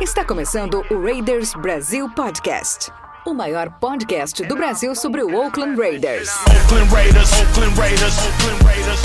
[0.00, 2.90] Está começando o Raiders Brasil Podcast.
[3.26, 6.30] O maior podcast do Brasil sobre o Oakland Raiders.
[6.46, 7.30] Oakland Raiders.
[7.32, 8.16] Oakland Raiders.
[8.16, 9.00] Oakland Raiders.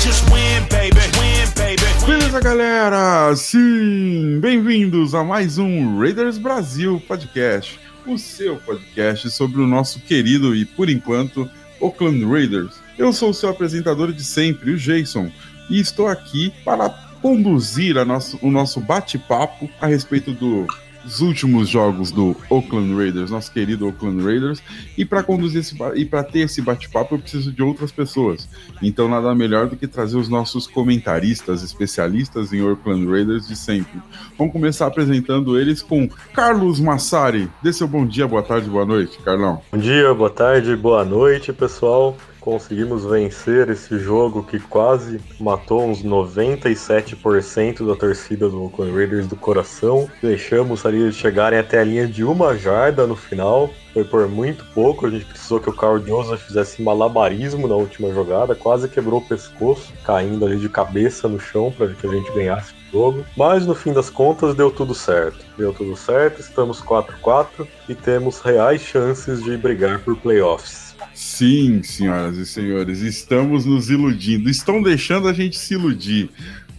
[0.00, 1.00] Just win, baby.
[1.18, 2.06] Win, baby.
[2.06, 3.34] Beleza, galera?
[3.34, 4.38] Sim!
[4.40, 10.64] Bem-vindos a mais um Raiders Brasil Podcast, o seu podcast sobre o nosso querido e,
[10.64, 11.50] por enquanto,
[11.80, 12.85] Oakland Raiders.
[12.98, 15.30] Eu sou o seu apresentador de sempre, o Jason,
[15.68, 16.88] e estou aqui para
[17.20, 20.66] conduzir nosso, o nosso bate-papo a respeito do-
[21.04, 24.60] dos últimos jogos do Oakland Raiders, nosso querido Oakland Raiders.
[24.98, 28.48] E para conduzir esse e para ter esse bate-papo, eu preciso de outras pessoas.
[28.82, 34.00] Então, nada melhor do que trazer os nossos comentaristas, especialistas em Oakland Raiders de sempre.
[34.36, 37.48] Vamos começar apresentando eles com Carlos Massari.
[37.62, 39.62] Dê seu bom dia, boa tarde, boa noite, Carlão.
[39.70, 42.16] Bom dia, boa tarde, boa noite, pessoal.
[42.46, 49.34] Conseguimos vencer esse jogo que quase matou uns 97% da torcida do Oakland Raiders do
[49.34, 50.08] coração.
[50.22, 53.68] Deixamos ali chegarem até a linha de uma jarda no final.
[53.92, 58.12] Foi por muito pouco, a gente precisou que o Carl Joseph fizesse malabarismo na última
[58.12, 62.30] jogada, quase quebrou o pescoço, caindo ali de cabeça no chão para que a gente
[62.30, 63.26] ganhasse o jogo.
[63.36, 65.44] Mas no fim das contas deu tudo certo.
[65.58, 70.85] Deu tudo certo, estamos 4-4 e temos reais chances de brigar por playoffs.
[71.14, 74.48] Sim, senhoras e senhores, estamos nos iludindo.
[74.48, 76.30] Estão deixando a gente se iludir.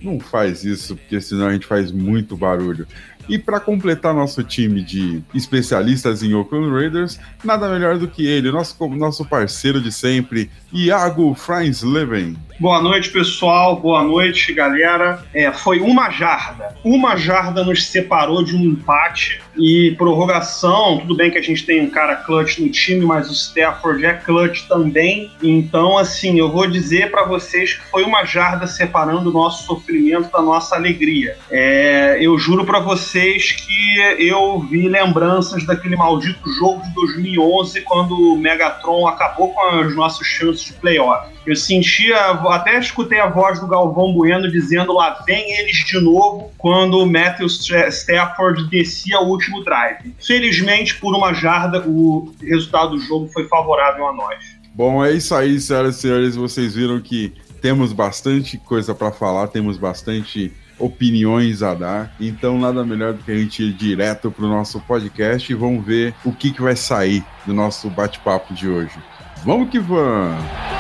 [0.02, 2.88] Não faz isso, porque senão a gente faz muito barulho.
[3.28, 8.52] E para completar nosso time de especialistas em Oakland Raiders, nada melhor do que ele,
[8.52, 12.38] nosso, nosso parceiro de sempre, Iago Freinsleben.
[12.60, 13.76] Boa noite, pessoal.
[13.76, 15.24] Boa noite, galera.
[15.34, 16.76] É, foi uma jarda.
[16.84, 21.00] Uma jarda nos separou de um empate e prorrogação.
[21.00, 24.14] Tudo bem que a gente tem um cara clutch no time, mas o Stafford é
[24.14, 25.32] clutch também.
[25.42, 30.32] Então, assim, eu vou dizer pra vocês que foi uma jarda separando o nosso sofrimento
[30.32, 31.38] da nossa alegria.
[31.52, 38.34] É, eu juro pra vocês que eu vi lembranças daquele maldito jogo de 2011 quando
[38.34, 41.32] o Megatron acabou com as nossas chances de playoff.
[41.46, 42.18] Eu sentia,
[42.50, 47.06] até escutei a voz do Galvão Bueno dizendo lá vem eles de novo quando o
[47.06, 50.14] Matthew Stafford descia o último drive.
[50.20, 54.38] Felizmente, por uma jarda, o resultado do jogo foi favorável a nós.
[54.74, 56.36] Bom, é isso aí, senhoras e senhores.
[56.36, 62.16] Vocês viram que temos bastante coisa para falar, temos bastante opiniões a dar.
[62.20, 65.86] Então, nada melhor do que a gente ir direto para o nosso podcast e vamos
[65.86, 68.98] ver o que, que vai sair do nosso bate-papo de hoje.
[69.44, 70.77] Vamos que vamos!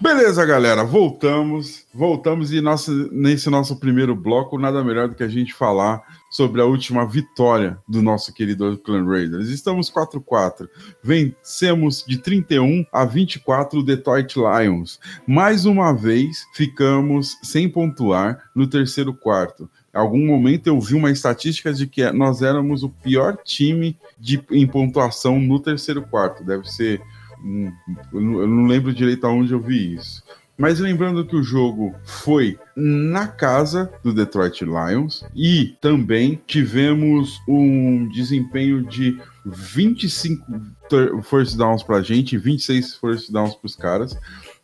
[0.00, 1.84] Beleza, galera, voltamos.
[1.92, 6.62] Voltamos e nosso, nesse nosso primeiro bloco, nada melhor do que a gente falar sobre
[6.62, 9.50] a última vitória do nosso querido Oakland Raiders.
[9.50, 10.66] Estamos 4-4.
[11.04, 14.98] Vencemos de 31 a 24 o Detroit Lions.
[15.26, 19.68] Mais uma vez, ficamos sem pontuar no terceiro quarto.
[19.92, 24.66] Algum momento eu vi uma estatística de que nós éramos o pior time de, em
[24.66, 26.42] pontuação no terceiro quarto.
[26.42, 27.02] Deve ser.
[28.12, 30.22] Eu não lembro direito aonde eu vi isso.
[30.58, 38.06] Mas lembrando que o jogo foi na casa do Detroit Lions e também tivemos um
[38.10, 40.44] desempenho de 25
[40.86, 44.14] tur- first downs pra gente e 26 first downs pros caras.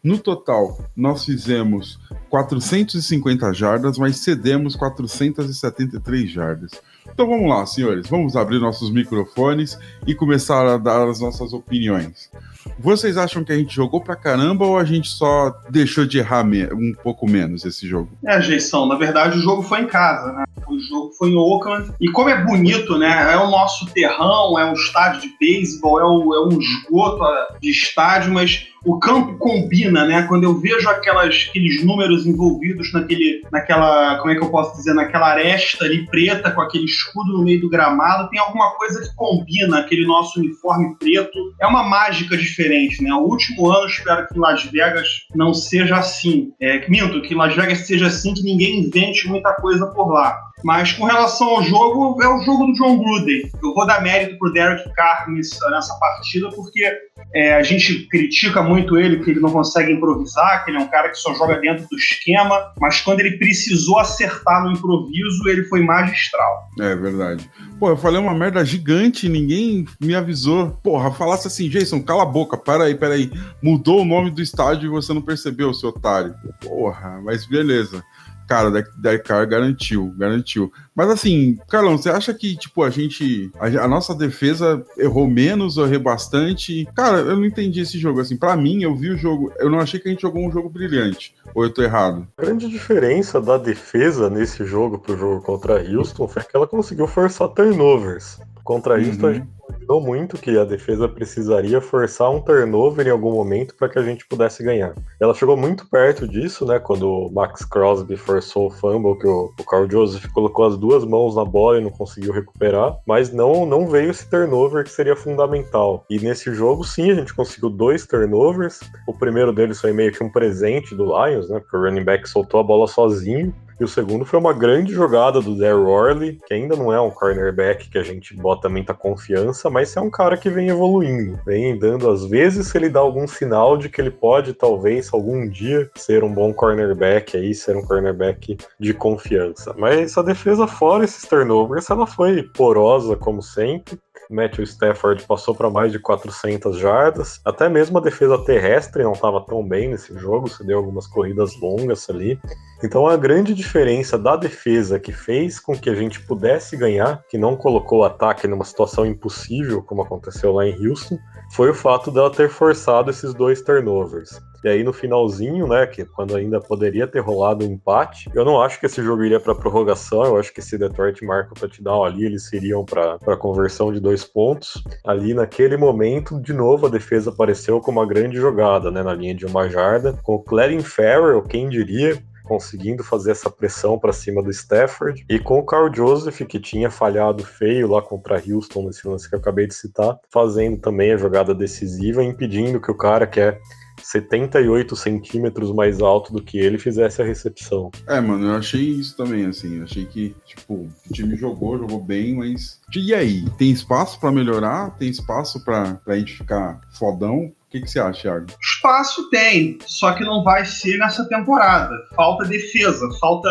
[0.04, 1.98] No total, nós fizemos
[2.28, 6.72] 450 jardas, mas cedemos 473 jardas.
[7.12, 12.30] Então vamos lá, senhores, vamos abrir nossos microfones e começar a dar as nossas opiniões.
[12.78, 16.44] Vocês acham que a gente jogou pra caramba ou a gente só deixou de errar
[16.44, 18.10] um pouco menos esse jogo?
[18.24, 20.44] É, Jeição, na verdade o jogo foi em casa, né?
[20.66, 21.92] O jogo foi em Oakland.
[22.00, 23.32] E como é bonito, né?
[23.32, 27.56] É o nosso terrão, é um estádio de beisebol, é, o- é um esgoto ah,
[27.62, 30.22] de estádio, mas o campo combina, né?
[30.22, 34.94] Quando eu vejo aquelas, aqueles números envolvidos naquele, naquela, como é que eu posso dizer,
[34.94, 39.14] naquela aresta ali preta com aquele escudo no meio do gramado, tem alguma coisa que
[39.16, 41.36] combina aquele nosso uniforme preto.
[41.60, 43.12] É uma mágica diferente, né?
[43.12, 46.52] O último ano, espero que em Las Vegas não seja assim.
[46.60, 50.45] É, minto, que em Las Vegas seja assim, que ninguém invente muita coisa por lá.
[50.64, 53.50] Mas com relação ao jogo, é o jogo do John Gruden.
[53.62, 56.90] Eu vou dar mérito pro Derek Carr nessa, partida, porque
[57.34, 60.88] é, a gente critica muito ele, que ele não consegue improvisar, que ele é um
[60.88, 65.64] cara que só joga dentro do esquema, mas quando ele precisou acertar no improviso, ele
[65.64, 66.68] foi magistral.
[66.80, 67.48] É verdade.
[67.78, 70.70] Pô, eu falei uma merda gigante, ninguém me avisou.
[70.82, 73.30] Porra, falasse assim, Jason, cala a boca, para aí, para aí.
[73.62, 76.34] Mudou o nome do estádio e você não percebeu, seu otário.
[76.62, 78.02] Porra, mas beleza.
[78.46, 80.72] Cara, Derek Carr garantiu, garantiu.
[80.94, 83.50] Mas assim, Carlão, você acha que, tipo, a gente.
[83.58, 86.88] A, a, nossa defesa errou menos ou errou bastante?
[86.94, 88.20] Cara, eu não entendi esse jogo.
[88.20, 89.52] Assim, para mim, eu vi o jogo.
[89.58, 91.34] Eu não achei que a gente jogou um jogo brilhante.
[91.54, 92.26] Ou eu tô errado?
[92.38, 97.06] A grande diferença da defesa nesse jogo pro jogo contra Houston foi que ela conseguiu
[97.06, 98.38] forçar turnovers.
[98.66, 99.06] Contra uhum.
[99.06, 103.76] Houston, a gente imaginou muito que a defesa precisaria forçar um turnover em algum momento
[103.76, 104.92] para que a gente pudesse ganhar.
[105.20, 106.80] Ela chegou muito perto disso, né?
[106.80, 111.04] Quando o Max Crosby forçou o fumble, que o, o Carl Joseph colocou as duas
[111.04, 115.14] mãos na bola e não conseguiu recuperar, mas não, não veio esse turnover que seria
[115.14, 116.04] fundamental.
[116.10, 118.80] E nesse jogo, sim, a gente conseguiu dois turnovers.
[119.06, 121.60] O primeiro deles foi meio que um presente do Lions, né?
[121.60, 125.40] Porque o running back soltou a bola sozinho e o segundo foi uma grande jogada
[125.40, 129.68] do Daryl Orley, que ainda não é um cornerback que a gente bota muita confiança,
[129.68, 133.26] mas é um cara que vem evoluindo, vem dando às vezes se ele dá algum
[133.26, 137.82] sinal de que ele pode talvez algum dia ser um bom cornerback aí, ser um
[137.82, 139.74] cornerback de confiança.
[139.76, 143.98] Mas a defesa fora esses turnovers, ela foi porosa como sempre.
[144.30, 147.40] Matthew Stafford passou para mais de 400 jardas.
[147.44, 151.58] Até mesmo a defesa terrestre não estava tão bem nesse jogo, se deu algumas corridas
[151.60, 152.38] longas ali.
[152.82, 157.38] Então a grande diferença da defesa que fez com que a gente pudesse ganhar, que
[157.38, 161.18] não colocou o ataque numa situação impossível, como aconteceu lá em Houston,
[161.54, 164.40] foi o fato dela ter forçado esses dois turnovers.
[164.64, 168.60] E aí no finalzinho, né, que quando ainda poderia ter rolado um empate, eu não
[168.60, 172.04] acho que esse jogo iria para prorrogação, eu acho que se Detroit marca o touchdown
[172.04, 174.82] ali, eles iriam para conversão de dois pontos.
[175.04, 179.34] Ali naquele momento, de novo a defesa apareceu com uma grande jogada, né, na linha
[179.34, 184.42] de uma jarda, com o Clarence Farrell, quem diria, conseguindo fazer essa pressão para cima
[184.42, 185.24] do Stafford.
[185.28, 189.34] E com o Carl Joseph, que tinha falhado feio lá contra Houston nesse lance que
[189.34, 193.58] eu acabei de citar, fazendo também a jogada decisiva, impedindo que o cara que é
[194.06, 197.90] 78 centímetros mais alto do que ele fizesse a recepção.
[198.06, 199.82] É, mano, eu achei isso também, assim.
[199.82, 202.80] Achei que, tipo, o time jogou, jogou bem, mas.
[202.94, 203.44] E aí?
[203.58, 204.96] Tem espaço para melhorar?
[204.96, 207.52] Tem espaço para a gente ficar fodão?
[207.66, 208.46] O que, que você acha, Thiago?
[208.62, 211.92] Espaço tem, só que não vai ser nessa temporada.
[212.14, 213.48] Falta defesa, falta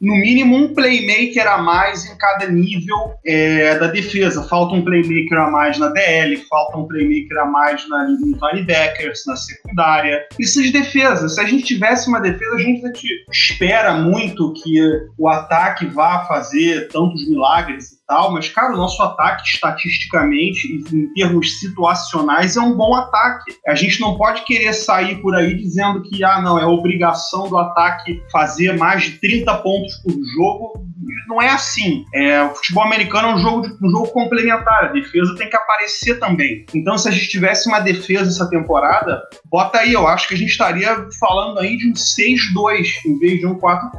[0.00, 2.96] no mínimo um playmaker a mais em cada nível
[3.26, 4.44] é, da defesa.
[4.44, 9.34] Falta um playmaker a mais na DL, falta um playmaker a mais na, linebackers, na
[9.34, 10.24] secundária.
[10.36, 11.28] Precisa de defesa.
[11.28, 14.80] Se a gente tivesse uma defesa, a gente espera muito que
[15.18, 21.12] o ataque vá fazer tantos milagres tal, mas, cara, o nosso ataque, estatisticamente e em
[21.14, 23.56] termos situacionais, é um bom ataque.
[23.66, 27.56] A gente não pode querer sair por aí dizendo que, ah, não, é obrigação do
[27.56, 30.86] ataque fazer mais de 30 pontos por jogo.
[31.28, 32.04] Não é assim.
[32.14, 34.84] É, o futebol americano é um jogo, um jogo complementar.
[34.84, 36.64] A defesa tem que aparecer também.
[36.74, 40.36] Então, se a gente tivesse uma defesa essa temporada, bota aí, eu acho que a
[40.36, 43.90] gente estaria falando aí de um 6-2 em vez de um 4-4.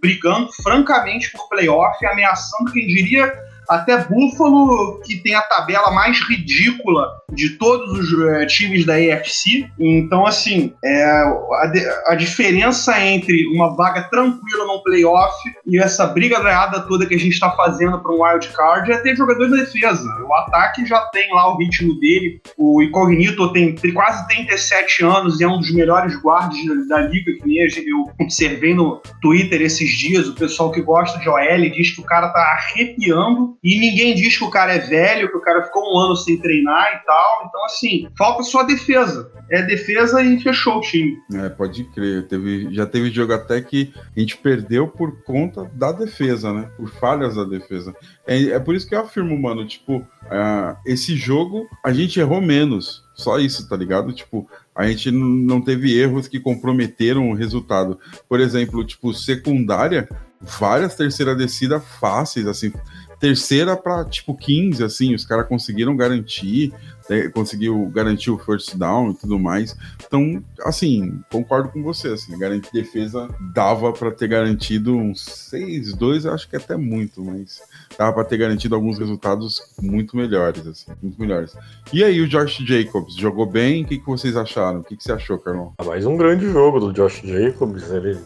[0.00, 3.32] Brigando francamente por playoff, ameaçando quem diria
[3.70, 9.70] até Buffalo, que tem a tabela mais ridícula de todos os é, times da AFC.
[9.78, 11.72] Então, assim, é, a,
[12.08, 17.18] a, diferença entre uma vaga tranquila no playoff e essa briga ganhada toda que a
[17.18, 20.08] gente está fazendo para um wild card é ter jogadores de defesa.
[20.26, 22.40] O ataque já tem lá o ritmo dele.
[22.58, 26.58] O Incognito tem quase 37 anos e é um dos melhores guardas
[26.88, 30.28] da, da liga, que nem eu observei no Twitter esses dias.
[30.28, 34.38] O pessoal que gosta de OL diz que o cara tá arrepiando e ninguém diz
[34.38, 37.46] que o cara é velho, que o cara ficou um ano sem treinar e tal.
[37.46, 39.30] Então, assim, falta só a defesa.
[39.50, 41.18] É defesa e fechou o time.
[41.34, 42.26] É, pode crer.
[42.26, 46.70] Teve, já teve jogo até que a gente perdeu por conta da defesa, né?
[46.76, 47.94] Por falhas da defesa.
[48.26, 52.40] É, é por isso que eu afirmo, mano, tipo, uh, esse jogo a gente errou
[52.40, 53.04] menos.
[53.14, 54.10] Só isso, tá ligado?
[54.14, 57.98] Tipo, a gente não teve erros que comprometeram o resultado.
[58.26, 60.08] Por exemplo, tipo, secundária,
[60.40, 62.72] várias terceira descida fáceis, assim
[63.20, 66.72] terceira para tipo 15, assim, os caras conseguiram garantir,
[67.08, 69.76] né, conseguiu garantir o first down e tudo mais.
[70.04, 76.26] Então, assim, concordo com você, assim, garantir defesa dava para ter garantido uns 6, 2,
[76.26, 77.60] acho que até muito, mas
[77.98, 81.54] dava para ter garantido alguns resultados muito melhores, assim, muito melhores.
[81.92, 83.84] E aí o Josh Jacobs jogou bem?
[83.84, 84.80] O que, que vocês acharam?
[84.80, 85.74] O que, que você achou, Carlão?
[85.76, 88.18] Ah, mais um grande jogo do Josh Jacobs, ele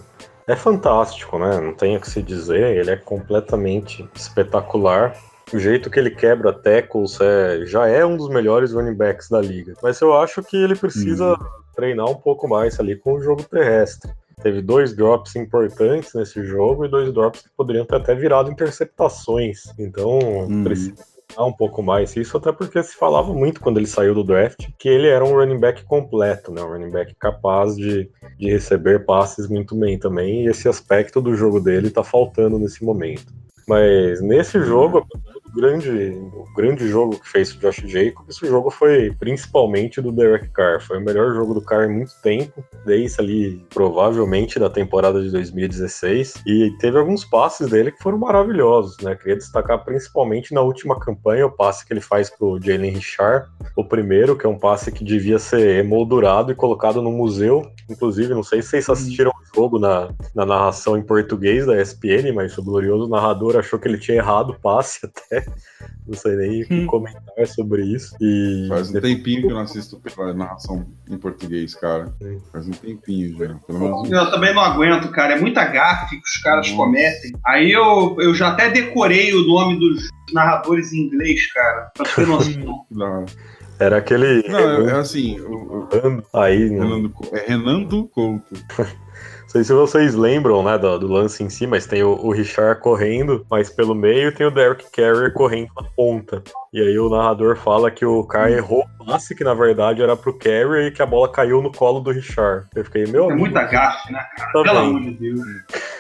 [0.46, 1.60] é fantástico, né?
[1.60, 5.16] Não tem o que se dizer, ele é completamente espetacular.
[5.52, 9.40] O jeito que ele quebra tackles é, já é um dos melhores running backs da
[9.40, 9.74] liga.
[9.82, 11.46] Mas eu acho que ele precisa uhum.
[11.74, 14.10] treinar um pouco mais ali com o jogo terrestre.
[14.42, 19.62] Teve dois drops importantes nesse jogo e dois drops que poderiam ter até virado interceptações.
[19.78, 20.64] Então, uhum.
[20.64, 24.68] precisa um pouco mais isso, até porque se falava muito quando ele saiu do draft
[24.78, 26.62] que ele era um running back completo, né?
[26.62, 31.34] Um running back capaz de de receber passes muito bem também, e esse aspecto do
[31.34, 33.32] jogo dele tá faltando nesse momento.
[33.66, 35.06] Mas nesse jogo,
[35.54, 35.90] grande,
[36.34, 40.80] o grande jogo que fez o Josh Jacobs, esse jogo foi principalmente do Derek Carr.
[40.80, 45.30] Foi o melhor jogo do Carr em muito tempo, desde ali, provavelmente, da temporada de
[45.30, 46.42] 2016.
[46.46, 49.14] E teve alguns passes dele que foram maravilhosos, né?
[49.14, 53.48] Queria destacar principalmente na última campanha o passe que ele faz pro Jalen Richard.
[53.76, 57.70] O primeiro, que é um passe que devia ser emoldurado e colocado no museu.
[57.88, 62.32] Inclusive, não sei se vocês assistiram o jogo na, na narração em português da ESPN,
[62.34, 65.43] mas o glorioso narrador achou que ele tinha errado o passe até.
[66.06, 66.86] Não sei nem o que Hum.
[66.86, 68.14] comentar sobre isso.
[68.20, 70.00] E Faz um tempinho que eu não assisto
[70.34, 72.12] narração em português, cara.
[72.52, 73.54] Faz um tempinho já.
[73.66, 75.34] Pelo menos um Eu também não aguento, cara.
[75.34, 76.76] É muita gafe que os caras Nossa.
[76.76, 77.32] cometem.
[77.46, 81.90] Aí eu, eu já até decorei o nome dos narradores em inglês, cara.
[81.96, 82.84] Pra ter noção.
[82.98, 83.26] hora.
[83.78, 84.46] Era aquele.
[84.48, 86.78] Não, é, assim, o, o Aí, né?
[86.80, 88.54] Renando, é Renando Couto.
[89.54, 92.32] Não sei se vocês lembram, né, do, do lance em si, mas tem o, o
[92.32, 96.42] Richard correndo, mas pelo meio tem o Derek Carrier correndo na ponta.
[96.72, 100.16] E aí o narrador fala que o Carr errou o passe, que na verdade era
[100.16, 102.66] pro Carrier e que a bola caiu no colo do Richard.
[102.74, 104.52] Eu fiquei, meu É amigo, muita gafe, né, cara?
[104.52, 105.40] tá Pelo amor de Deus.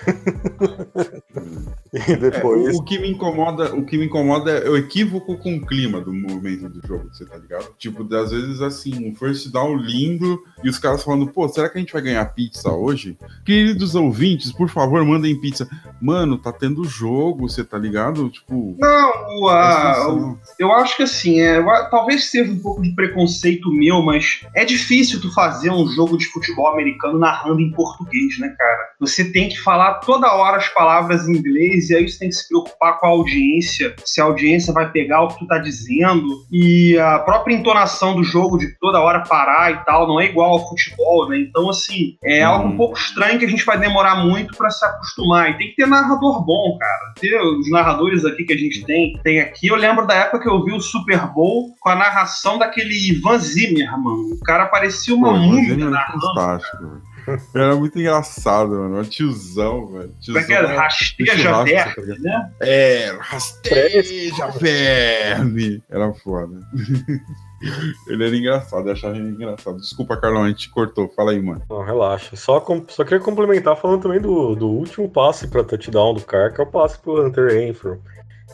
[2.08, 2.74] E É, depois.
[2.74, 6.00] o, o que me incomoda, o que me incomoda é o equívoco com o clima
[6.00, 7.68] do movimento do jogo, você tá ligado?
[7.78, 11.78] Tipo, às vezes assim, um first down lindo e os caras falando, pô, será que
[11.78, 13.16] a gente vai ganhar pizza hoje?
[13.44, 15.68] Queridos ouvintes, por favor, mandem pizza.
[16.02, 18.28] Mano, tá tendo jogo, você tá ligado?
[18.28, 20.38] Tipo, Não, o, a- o- atenção.
[20.58, 24.64] eu acho que assim, é, eu- talvez seja um pouco de preconceito meu, mas é
[24.64, 28.88] difícil tu fazer um jogo de futebol americano narrando em português, né, cara?
[28.98, 32.34] Você tem que falar toda hora as palavras em inglês e aí você tem que
[32.34, 36.26] se preocupar com a audiência, se a audiência vai pegar o que tu tá dizendo
[36.52, 40.52] e a própria entonação do jogo de toda hora parar e tal, não é igual
[40.52, 41.38] ao futebol, né?
[41.38, 42.52] Então, assim, é Uhum.
[42.54, 45.50] algo um pouco estranho que a gente vai demorar muito pra se acostumar.
[45.50, 47.12] E tem que ter narrador bom, cara.
[47.20, 49.66] Ter os narradores aqui que a gente tem, tem aqui.
[49.68, 53.38] Eu lembro da época que eu vi o Super Bowl com a narração daquele Ivan
[53.38, 54.32] Zimmerman.
[54.32, 56.20] O cara parecia uma pô, múmia era narrando.
[56.20, 56.84] fantástico.
[57.54, 58.98] Era muito engraçado, mano.
[59.00, 60.08] Um tiozão, velho.
[60.08, 60.56] Como Tiozão é que é?
[60.56, 62.52] era- Rasteja churrasco, verde, tá né?
[62.60, 65.82] É, rasteja verme.
[65.90, 66.60] Era foda.
[68.08, 69.78] Ele era engraçado, eu achava ele engraçado.
[69.78, 71.08] Desculpa, Carlão, a gente cortou.
[71.16, 71.62] Fala aí, mano.
[71.70, 72.36] Não, relaxa.
[72.36, 76.52] Só, com- só queria complementar falando também do, do último passe pra touchdown do Carr,
[76.52, 78.02] que é o passe pro Hunter Renfrew.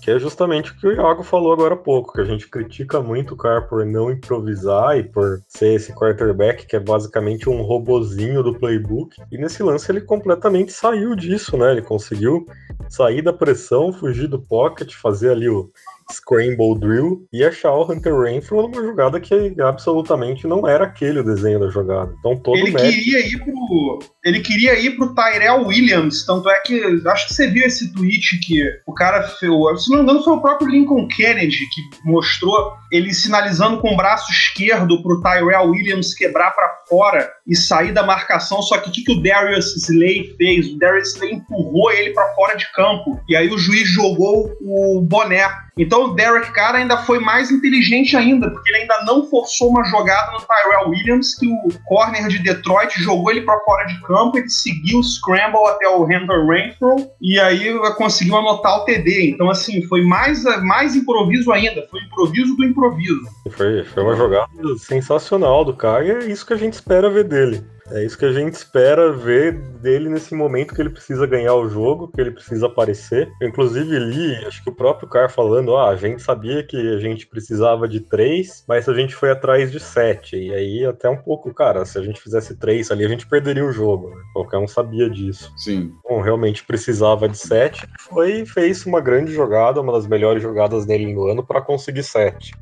[0.01, 3.01] Que é justamente o que o Iago falou agora há pouco, que a gente critica
[3.01, 7.63] muito o Carr por não improvisar e por ser esse quarterback que é basicamente um
[7.63, 9.17] robozinho do playbook.
[9.31, 11.73] E nesse lance ele completamente saiu disso, né?
[11.73, 12.47] Ele conseguiu
[12.89, 15.71] sair da pressão, fugir do pocket, fazer ali o
[16.11, 21.25] scramble drill e achar o Hunter Renfrew numa jogada que absolutamente não era aquele o
[21.25, 22.13] desenho da jogada.
[22.19, 23.99] Então todo Ele queria ir pro.
[24.25, 26.25] Ele queria ir pro Tyrell Williams.
[26.25, 27.03] Tanto é que.
[27.07, 29.51] Acho que você viu esse tweet que o cara fez.
[29.83, 33.97] Se não me engano, foi o próprio Lincoln Kennedy que mostrou ele sinalizando com o
[33.97, 38.61] braço esquerdo pro Tyrell Williams quebrar pra fora e sair da marcação.
[38.63, 40.69] Só que o que, que o Darius Slay fez?
[40.69, 43.21] O Darius Slay empurrou ele pra fora de campo.
[43.29, 45.49] E aí o juiz jogou o boné.
[45.81, 49.83] Então o Derek Carr ainda foi mais inteligente ainda, porque ele ainda não forçou uma
[49.85, 54.37] jogada no Tyrell Williams, que o corner de Detroit jogou ele pra fora de campo,
[54.37, 59.31] ele seguiu o scramble até o Hunter Renfrew e aí conseguiu anotar o TD.
[59.31, 63.23] Então assim, foi mais, mais improviso ainda, foi improviso do improviso.
[63.51, 67.25] Foi, foi uma jogada sensacional do cara e é isso que a gente espera ver
[67.25, 67.65] dele.
[67.93, 71.69] É isso que a gente espera ver dele nesse momento que ele precisa ganhar o
[71.69, 73.31] jogo, que ele precisa aparecer.
[73.41, 76.99] Eu, inclusive, li, acho que o próprio cara falando: ah, a gente sabia que a
[76.99, 80.37] gente precisava de três, mas a gente foi atrás de sete.
[80.37, 83.65] E aí, até um pouco, cara, se a gente fizesse três ali, a gente perderia
[83.65, 84.11] o jogo.
[84.11, 84.23] Né?
[84.33, 85.53] Qualquer um sabia disso.
[85.57, 85.93] Sim.
[86.09, 87.87] Bom, realmente precisava de sete.
[88.09, 92.53] Foi fez uma grande jogada, uma das melhores jogadas dele no ano, para conseguir sete.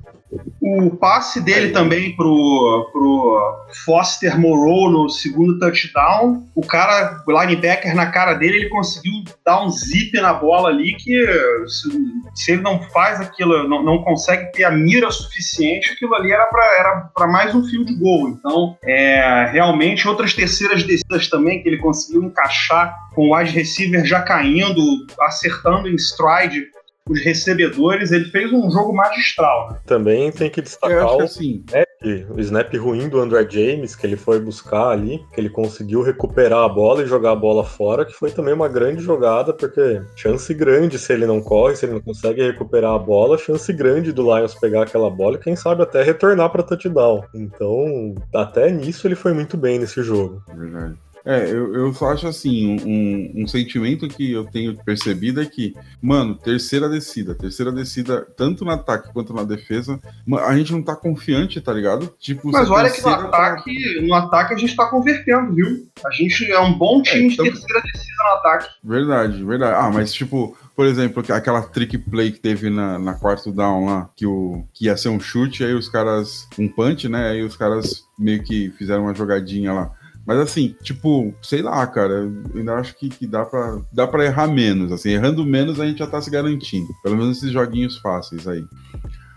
[0.61, 7.95] O passe dele também pro, pro Foster Moreau no segundo touchdown, o cara, o linebacker
[7.95, 9.13] na cara dele, ele conseguiu
[9.45, 11.27] dar um zip na bola ali que
[11.67, 11.89] se,
[12.35, 16.47] se ele não faz aquilo, não, não consegue ter a mira suficiente, aquilo ali era
[16.47, 18.29] para mais um fio de gol.
[18.29, 24.05] Então, é, realmente, outras terceiras descidas também que ele conseguiu encaixar com o wide receiver
[24.05, 24.83] já caindo,
[25.21, 26.67] acertando em stride
[27.09, 29.71] os recebedores, ele fez um jogo magistral.
[29.71, 29.79] Né?
[29.87, 33.97] Também tem que destacar acho que o assim, snap, o snap ruim do André James,
[33.97, 37.65] que ele foi buscar ali, que ele conseguiu recuperar a bola e jogar a bola
[37.65, 41.87] fora, que foi também uma grande jogada, porque chance grande se ele não corre, se
[41.87, 45.57] ele não consegue recuperar a bola, chance grande do Lions pegar aquela bola e quem
[45.57, 47.25] sabe até retornar para touchdown.
[47.35, 50.43] Então, até nisso ele foi muito bem nesse jogo.
[50.55, 50.97] verdade.
[51.29, 55.75] É, eu, eu só acho assim, um, um sentimento que eu tenho percebido é que,
[56.01, 60.01] mano, terceira descida, terceira descida, tanto no ataque quanto na defesa,
[60.47, 62.15] a gente não tá confiante, tá ligado?
[62.19, 65.87] Tipo, Mas olha que no tá- ataque, no ataque a gente tá convertendo, viu?
[66.03, 68.69] A gente é um bom time de então- terceira descida no ataque.
[68.83, 69.77] Verdade, verdade.
[69.79, 74.09] Ah, mas tipo, por exemplo, aquela trick play que teve na, na quarto down lá,
[74.17, 76.49] que, o, que ia ser um chute, aí os caras.
[76.59, 77.31] Um punch, né?
[77.33, 79.91] Aí os caras meio que fizeram uma jogadinha lá.
[80.29, 84.47] Mas assim, tipo, sei lá, cara, ainda acho que, que dá, pra, dá pra errar
[84.47, 84.93] menos.
[84.93, 86.87] Assim, errando menos a gente já tá se garantindo.
[87.03, 88.63] Pelo menos esses joguinhos fáceis aí.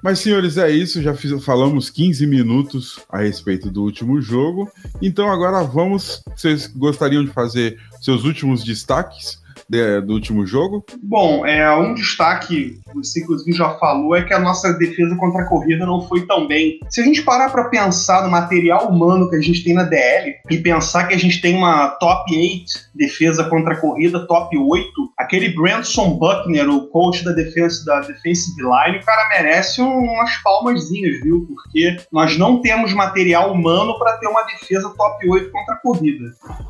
[0.03, 1.01] Mas, senhores, é isso.
[1.01, 4.69] Já fiz- falamos 15 minutos a respeito do último jogo.
[5.01, 6.21] Então, agora vamos.
[6.35, 9.39] Vocês gostariam de fazer seus últimos destaques
[9.71, 10.83] de- do último jogo?
[11.01, 15.47] Bom, é, um destaque, você inclusive já falou, é que a nossa defesa contra a
[15.47, 16.79] corrida não foi tão bem.
[16.89, 20.35] Se a gente parar pra pensar no material humano que a gente tem na DL
[20.49, 24.91] e pensar que a gente tem uma top 8 defesa contra a corrida, top 8,
[25.17, 30.35] aquele Brandson Buckner, o coach da defesa da defensive line, o cara merece um- umas
[30.43, 31.45] palmazinhas, viu?
[31.47, 36.25] Porque nós não temos material humano pra ter uma defesa top 8 contra a corrida.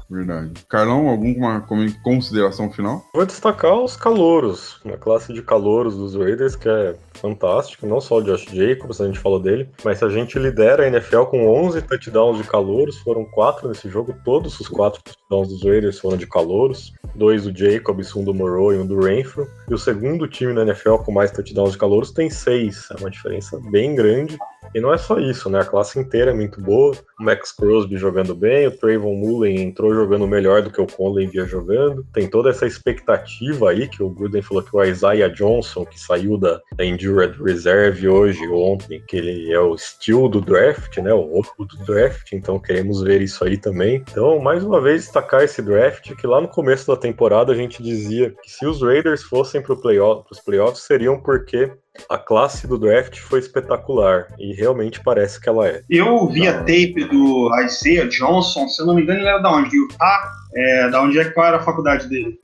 [0.09, 0.51] Verdade.
[0.69, 1.65] Carlão, alguma
[2.03, 2.90] consideração final?
[3.13, 8.17] Vou destacar os calouros, uma classe de calouros dos Raiders que é fantástico, não só
[8.17, 11.81] o Josh Jacobs, a gente falou dele, mas a gente lidera a NFL com 11
[11.83, 16.25] touchdowns de calouros, foram quatro nesse jogo, todos os quatro touchdowns dos Raiders foram de
[16.25, 20.53] calouros, dois do Jacobs, um do Moreau e um do Renfro, e o segundo time
[20.53, 24.37] na NFL com mais touchdowns de calouros tem seis, é uma diferença bem grande,
[24.73, 25.59] e não é só isso, né?
[25.59, 26.95] A classe inteira é muito boa.
[27.19, 31.27] O Max Crosby jogando bem, o Trayvon Mullen entrou jogando melhor do que o Conley
[31.27, 32.05] via jogando.
[32.13, 36.37] Tem toda essa expectativa aí que o Gruden falou que o Isaiah Johnson, que saiu
[36.37, 41.13] da, da Injured Reserve hoje, ontem, que ele é o steel do draft, né?
[41.13, 44.03] O roubo do draft, então queremos ver isso aí também.
[44.09, 47.83] Então, mais uma vez, destacar esse draft, que lá no começo da temporada a gente
[47.83, 51.71] dizia que se os Raiders fossem para os playoffs seriam porque
[52.09, 55.83] a classe do draft foi espetacular e realmente parece que ela é.
[55.89, 59.51] Eu vi a tape do Isaiah Johnson, se eu não me engano, ele era da
[59.51, 59.69] onde?
[59.69, 60.31] De Utah?
[60.55, 62.39] É, da onde é que qual era a faculdade dele?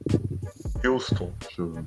[0.85, 1.31] Houston.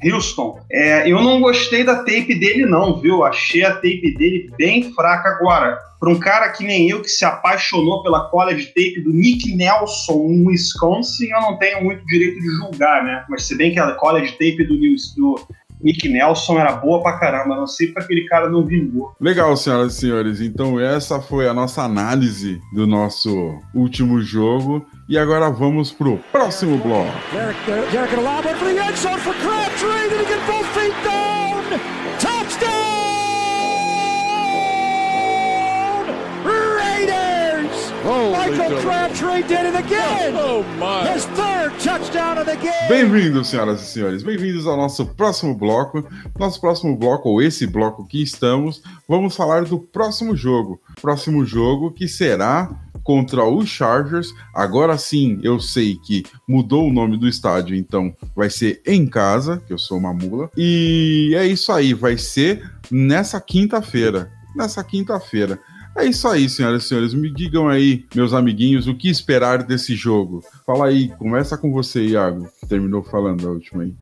[0.04, 0.60] Houston.
[0.70, 3.24] É, eu não gostei da tape dele, não, viu?
[3.24, 5.78] Achei a tape dele bem fraca agora.
[5.98, 10.28] Para um cara que nem eu, que se apaixonou pela college tape do Nick Nelson
[10.30, 13.24] em Wisconsin, eu não tenho muito direito de julgar, né?
[13.28, 14.76] Mas se bem que a college tape do,
[15.16, 15.46] do
[15.82, 19.14] Nick Nelson era boa pra caramba, não sei porque aquele cara não vingou.
[19.20, 20.40] Legal, senhoras e senhores.
[20.40, 24.84] Então, essa foi a nossa análise do nosso último jogo.
[25.08, 27.10] E agora vamos pro próximo bloco.
[27.32, 28.14] Derek, Derek, Derek
[38.50, 40.34] Michael Crabtree did it again.
[40.36, 41.08] Oh my!
[41.12, 42.88] His third touchdown of the game.
[42.88, 44.24] Bem-vindos, senhoras e senhores.
[44.24, 46.04] Bem-vindos ao nosso próximo bloco.
[46.36, 50.80] Nosso próximo bloco, ou esse bloco que estamos, vamos falar do próximo jogo.
[51.00, 52.70] Próximo jogo que será
[53.04, 54.34] contra os Chargers.
[54.52, 59.62] Agora sim, eu sei que mudou o nome do estádio, então vai ser em casa,
[59.64, 60.50] que eu sou uma mula.
[60.56, 64.32] E é isso aí, vai ser nessa quinta-feira.
[64.56, 65.60] Nessa quinta-feira.
[66.00, 67.12] É isso aí, senhoras e senhores.
[67.12, 70.42] Me digam aí, meus amiguinhos, o que esperar desse jogo.
[70.66, 73.92] Fala aí, começa com você, Iago, que terminou falando a última aí.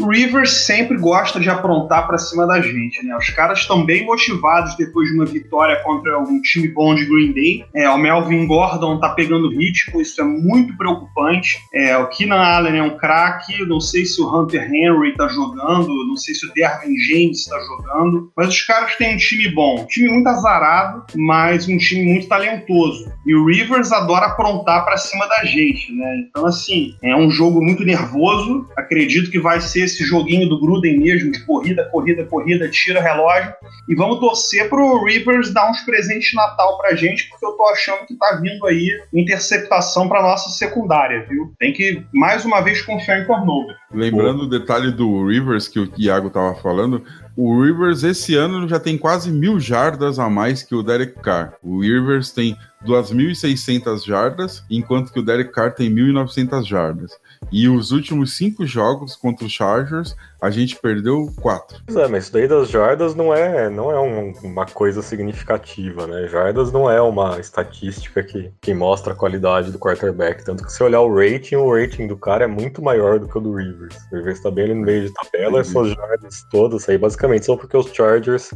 [0.00, 3.16] O Rivers sempre gosta de aprontar pra cima da gente, né?
[3.16, 7.32] Os caras estão bem motivados depois de uma vitória contra algum time bom de Green
[7.32, 7.64] Bay.
[7.74, 11.58] É, o Melvin Gordon tá pegando ritmo, isso é muito preocupante.
[11.74, 15.88] É, o Keenan Allen é um craque, não sei se o Hunter Henry tá jogando,
[16.06, 19.80] não sei se o Dervin James tá jogando, mas os caras têm um time bom,
[19.80, 23.12] um time muito azarado, mas um time muito talentoso.
[23.26, 26.24] E o Rivers adora aprontar pra cima da gente, né?
[26.28, 28.66] Então, assim, é um jogo muito nervoso.
[28.76, 33.52] Acredito que vai ser esse joguinho do Gruden mesmo, de corrida, corrida, corrida, tira relógio.
[33.88, 37.66] E vamos torcer pro Rivers dar uns presentes de Natal pra gente, porque eu tô
[37.66, 41.52] achando que tá vindo aí interceptação pra nossa secundária, viu?
[41.58, 43.74] Tem que, mais uma vez, confiar em turnover.
[43.92, 47.02] Lembrando o detalhe do Rivers que o Iago tava falando,
[47.40, 51.54] o Rivers esse ano já tem quase mil jardas a mais que o Derek Carr.
[51.62, 57.12] O Rivers tem 2.600 jardas, enquanto que o Derek Carr tem 1.900 jardas.
[57.50, 61.78] E os últimos cinco jogos contra os Chargers, a gente perdeu quatro.
[61.86, 66.06] Pois é, mas isso daí das jardas não é, não é um- uma coisa significativa,
[66.06, 66.28] né?
[66.28, 70.44] Jardas não é uma estatística que, que mostra a qualidade do quarterback.
[70.44, 73.38] Tanto que se olhar o rating, o rating do cara é muito maior do que
[73.38, 73.96] o do Rivers.
[74.12, 77.56] O Rivers tá bem ali no meio de tabela, essas jardas todas aí basicamente são
[77.56, 78.52] porque os Chargers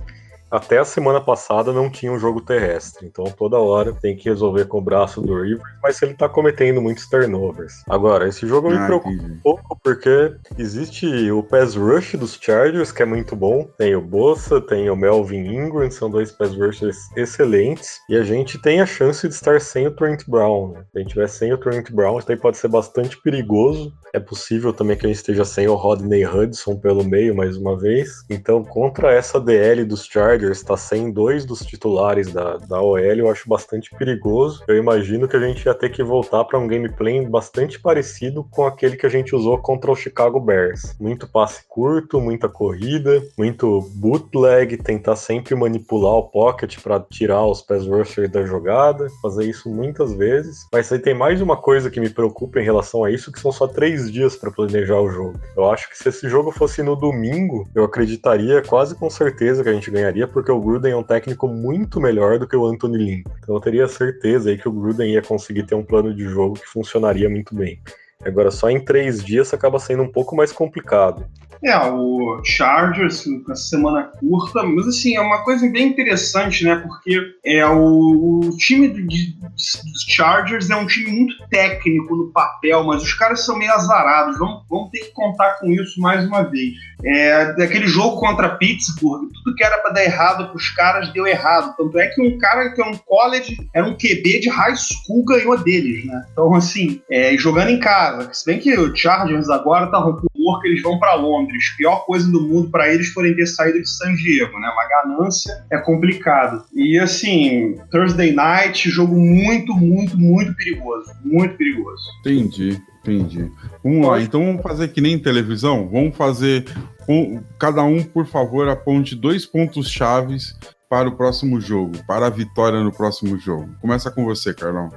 [0.52, 3.06] até a semana passada não tinha um jogo terrestre.
[3.06, 6.80] Então toda hora tem que resolver com o braço do Rivers, mas ele tá cometendo
[6.80, 7.82] muitos turnovers.
[7.88, 12.92] Agora, esse jogo me Ah, preocupa um pouco porque existe o pass rush dos Chargers,
[12.92, 13.66] que é muito bom.
[13.78, 17.98] Tem o Bossa, tem o Melvin Ingram, são dois pass rushers excelentes.
[18.08, 20.72] E a gente tem a chance de estar sem o Trent Brown.
[20.72, 20.84] né?
[20.92, 23.92] Se a gente tiver sem o Trent Brown, isso daí pode ser bastante perigoso.
[24.12, 27.78] É possível também que a gente esteja sem o Rodney Hudson pelo meio mais uma
[27.78, 28.24] vez.
[28.28, 33.30] Então, contra essa DL dos Chargers, tá sem dois dos titulares da, da OL, eu
[33.30, 34.62] acho bastante perigoso.
[34.66, 38.66] Eu imagino que a gente ia ter que voltar para um gameplay bastante parecido com
[38.66, 40.96] aquele que a gente usou contra o Chicago Bears.
[41.00, 47.62] Muito passe curto, muita corrida, muito bootleg, tentar sempre manipular o pocket para tirar os
[47.62, 50.66] pass rushers da jogada, fazer isso muitas vezes.
[50.72, 53.52] Mas aí tem mais uma coisa que me preocupa em relação a isso, que são
[53.52, 55.40] só três dias para planejar o jogo.
[55.56, 59.68] Eu acho que se esse jogo fosse no domingo, eu acreditaria quase com certeza que
[59.68, 62.98] a gente ganharia, porque o Gruden é um técnico muito melhor do que o Anthony
[62.98, 63.22] Lynn.
[63.38, 66.54] Então eu teria certeza aí que o Gruden ia conseguir ter um plano de jogo
[66.54, 67.80] que funcionaria muito bem.
[68.24, 71.24] Agora, só em três dias acaba sendo um pouco mais complicado.
[71.64, 76.74] É, o Chargers com essa semana curta, mas assim, é uma coisa bem interessante, né?
[76.74, 82.32] Porque é o, o time do- de- dos Chargers é um time muito técnico no
[82.32, 84.36] papel, mas os caras são meio azarados.
[84.40, 86.74] Vamos, vamos ter que contar com isso mais uma vez.
[87.04, 91.74] É, daquele jogo contra Pittsburgh, tudo que era pra dar errado pros caras deu errado.
[91.76, 95.24] Tanto é que um cara que é um college, era um QB de high school,
[95.24, 96.24] ganhou deles, né?
[96.32, 98.11] Então, assim, é, jogando em casa.
[98.32, 101.74] Se bem que o Chargers agora tá com rumor que eles vão pra Londres.
[101.76, 104.68] Pior coisa do mundo pra eles forem ter saído de San Diego, né?
[104.68, 106.64] Uma ganância é complicado.
[106.74, 111.10] E assim, Thursday night, jogo muito, muito, muito perigoso.
[111.24, 112.02] Muito perigoso.
[112.20, 113.50] Entendi, entendi.
[113.84, 115.88] Vamos lá, então vamos fazer que nem televisão?
[115.88, 116.64] Vamos fazer.
[117.08, 120.54] um- cada um, por favor, aponte dois pontos chaves
[120.92, 123.66] para o próximo jogo, para a vitória no próximo jogo.
[123.80, 124.90] Começa com você, Carlão.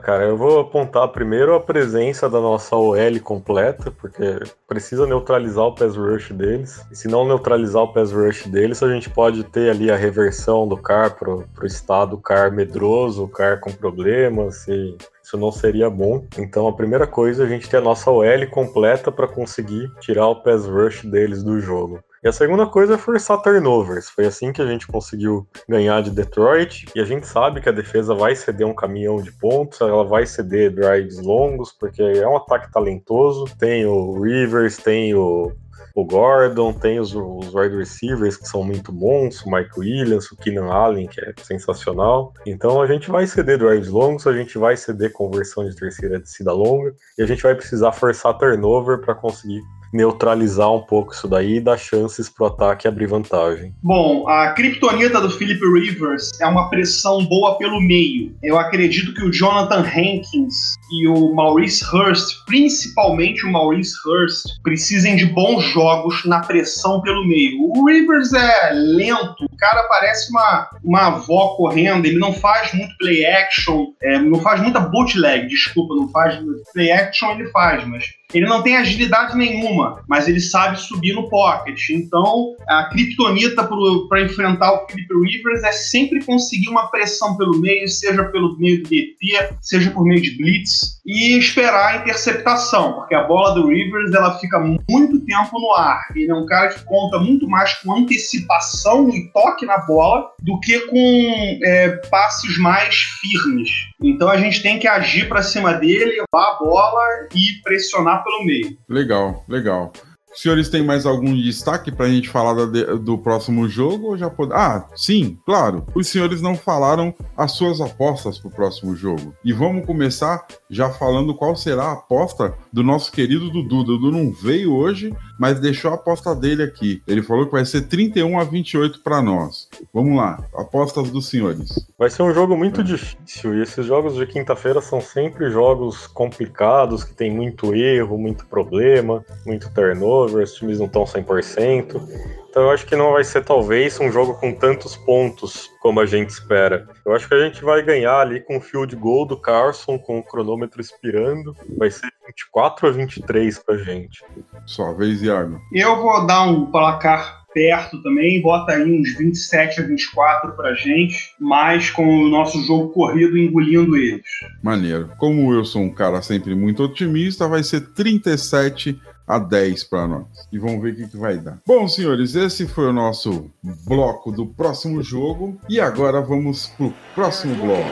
[0.00, 5.74] Cara, eu vou apontar primeiro a presença da nossa OL completa, porque precisa neutralizar o
[5.74, 6.82] pass rush deles.
[6.90, 10.66] E se não neutralizar o pass rush deles, a gente pode ter ali a reversão
[10.66, 16.26] do CAR pro, pro estado CAR medroso, CAR com problemas, e isso não seria bom.
[16.38, 20.28] Então a primeira coisa é a gente ter a nossa OL completa para conseguir tirar
[20.28, 22.02] o pass rush deles do jogo.
[22.24, 24.08] E a segunda coisa é forçar turnovers.
[24.08, 26.86] Foi assim que a gente conseguiu ganhar de Detroit.
[26.94, 30.24] E a gente sabe que a defesa vai ceder um caminhão de pontos, ela vai
[30.24, 33.44] ceder drives longos, porque é um ataque talentoso.
[33.58, 35.50] Tem o Rivers, tem o,
[35.96, 40.36] o Gordon, tem os, os wide receivers que são muito bons, o Mike Williams, o
[40.36, 42.32] Keenan Allen, que é sensacional.
[42.46, 46.52] Então a gente vai ceder drives longos, a gente vai ceder conversão de terceira descida
[46.52, 49.60] longa, e a gente vai precisar forçar turnover para conseguir
[49.92, 53.74] neutralizar um pouco isso daí e dar chances pro ataque abrir vantagem.
[53.82, 58.34] Bom, a criptonita do Philip Rivers é uma pressão boa pelo meio.
[58.42, 65.16] Eu acredito que o Jonathan Hankins e o Maurice Hurst, principalmente o Maurice Hurst, precisem
[65.16, 67.58] de bons jogos na pressão pelo meio.
[67.60, 72.96] O Rivers é lento, o cara parece uma, uma avó correndo, ele não faz muito
[72.98, 76.38] play action, é, não faz muita bootleg, desculpa, não faz
[76.72, 81.28] play action, ele faz, mas ele não tem agilidade nenhuma, mas ele sabe subir no
[81.28, 81.90] pocket.
[81.90, 83.68] Então, a criptonita
[84.08, 88.82] para enfrentar o Philip Rivers é sempre conseguir uma pressão pelo meio, seja pelo meio
[88.82, 93.68] do DT, seja por meio de blitz, e esperar a interceptação, porque a bola do
[93.68, 96.00] Rivers ela fica muito tempo no ar.
[96.14, 100.58] Ele é um cara que conta muito mais com antecipação e toque na bola do
[100.60, 103.70] que com é, passes mais firmes.
[104.02, 107.02] Então a gente tem que agir para cima dele, levar a bola
[107.34, 108.78] e pressionar pelo meio.
[108.88, 109.92] Legal, legal.
[110.34, 114.08] Senhores, tem mais algum destaque para a gente falar da do próximo jogo?
[114.08, 114.52] Ou já pode...
[114.52, 115.86] Ah, sim, claro.
[115.94, 119.34] Os senhores não falaram as suas apostas para o próximo jogo.
[119.44, 123.84] E vamos começar já falando qual será a aposta do nosso querido Dudu.
[123.84, 127.02] Dudu não veio hoje, mas deixou a aposta dele aqui.
[127.06, 129.68] Ele falou que vai ser 31 a 28 para nós.
[129.92, 131.86] Vamos lá, apostas dos senhores.
[131.98, 137.04] Vai ser um jogo muito difícil e esses jogos de quinta-feira são sempre jogos complicados,
[137.04, 142.00] que tem muito erro, muito problema, muito turnover, os times não estão 100%.
[142.48, 146.06] Então eu acho que não vai ser talvez um jogo com tantos pontos como a
[146.06, 146.86] gente espera.
[147.04, 150.18] Eu acho que a gente vai ganhar ali com o field goal do Carson, com
[150.18, 151.56] o cronômetro expirando.
[151.78, 154.22] Vai ser 24 a 23 pra gente.
[154.66, 155.58] Sua vez, Iago.
[155.72, 161.34] Eu vou dar um placar perto também, bota aí uns 27 a 24 pra gente,
[161.38, 164.22] mas com o nosso jogo corrido engolindo eles.
[164.62, 165.10] Maneiro.
[165.18, 170.26] Como eu sou um cara sempre muito otimista, vai ser 37 a 10 para nós.
[170.52, 171.58] E vamos ver o que, que vai dar.
[171.66, 173.50] Bom, senhores, esse foi o nosso
[173.86, 175.58] bloco do próximo jogo.
[175.68, 177.90] E agora vamos pro próximo bloco.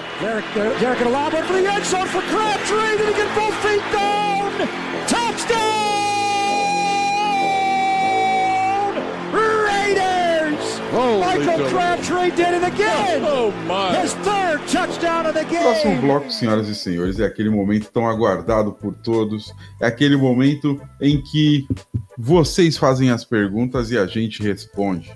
[5.08, 5.60] Touchdown!
[9.32, 10.80] Raiders!
[11.38, 13.22] Michael Crabtree did it again!
[13.24, 13.96] Oh, my.
[14.00, 15.62] His third touchdown of the game!
[15.62, 19.54] Próximo bloco, senhoras e senhores, é aquele momento tão aguardado por todos.
[19.80, 21.68] É aquele momento em que
[22.18, 25.10] vocês fazem as perguntas e a gente responde.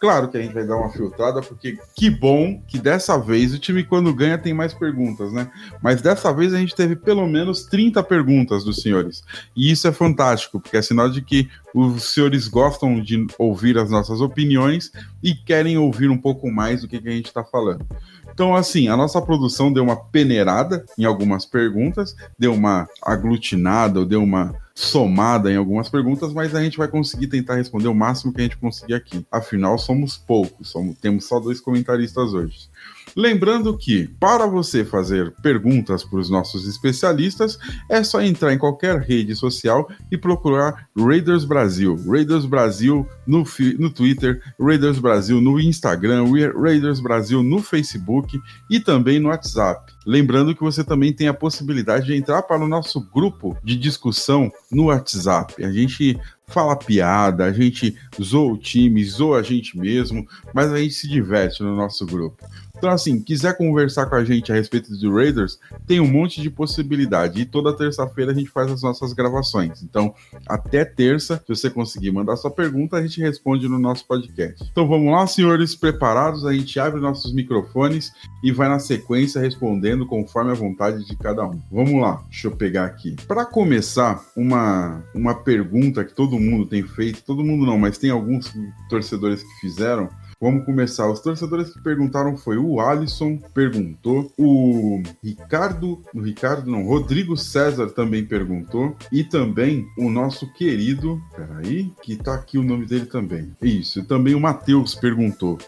[0.00, 3.58] Claro que a gente vai dar uma filtrada, porque que bom que dessa vez o
[3.58, 5.50] time, quando ganha, tem mais perguntas, né?
[5.82, 9.24] Mas dessa vez a gente teve pelo menos 30 perguntas dos senhores.
[9.56, 13.90] E isso é fantástico, porque é sinal de que os senhores gostam de ouvir as
[13.90, 17.84] nossas opiniões e querem ouvir um pouco mais do que, que a gente está falando.
[18.32, 24.06] Então, assim, a nossa produção deu uma peneirada em algumas perguntas, deu uma aglutinada, ou
[24.06, 28.32] deu uma somada em algumas perguntas, mas a gente vai conseguir tentar responder o máximo
[28.32, 29.26] que a gente conseguir aqui.
[29.28, 32.70] Afinal, somos poucos, somos, temos só dois comentaristas hoje.
[33.16, 37.58] Lembrando que, para você fazer perguntas para os nossos especialistas,
[37.90, 41.96] é só entrar em qualquer rede social e procurar Raiders Brasil.
[42.06, 43.42] Raiders Brasil no,
[43.80, 48.38] no Twitter, Raiders Brasil no Instagram, Raiders Brasil no Facebook
[48.70, 49.92] e também no WhatsApp.
[50.08, 54.50] Lembrando que você também tem a possibilidade de entrar para o nosso grupo de discussão
[54.72, 55.62] no WhatsApp.
[55.62, 60.78] A gente fala piada, a gente zoa o time, zoa a gente mesmo, mas a
[60.78, 62.42] gente se diverte no nosso grupo.
[62.78, 66.48] Então, assim, quiser conversar com a gente a respeito do Raiders, tem um monte de
[66.48, 67.40] possibilidade.
[67.40, 69.82] E toda terça-feira a gente faz as nossas gravações.
[69.82, 70.14] Então,
[70.48, 74.64] até terça, se você conseguir mandar sua pergunta, a gente responde no nosso podcast.
[74.70, 76.46] Então, vamos lá, senhores, preparados?
[76.46, 78.12] A gente abre nossos microfones
[78.44, 81.60] e vai na sequência respondendo conforme a vontade de cada um.
[81.72, 83.16] Vamos lá, deixa eu pegar aqui.
[83.26, 88.10] Para começar, uma, uma pergunta que todo mundo tem feito, todo mundo não, mas tem
[88.10, 88.54] alguns
[88.88, 90.08] torcedores que fizeram
[90.40, 91.10] Vamos começar.
[91.10, 97.88] Os torcedores que perguntaram foi o Alisson, perguntou, o Ricardo, o Ricardo não, Rodrigo César
[97.88, 103.50] também perguntou, e também o nosso querido, peraí, que tá aqui o nome dele também.
[103.60, 105.58] Isso, também o Matheus perguntou.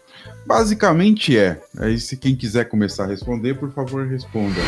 [0.46, 4.61] Basicamente é, aí se quem quiser começar a responder, por favor, responda.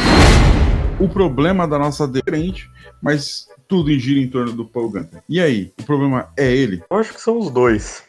[0.99, 2.69] O problema da nossa diferente,
[3.01, 5.23] mas tudo gira em torno do Paul Gunter.
[5.29, 6.83] E aí, o problema é ele?
[6.91, 8.03] Eu acho que são os dois.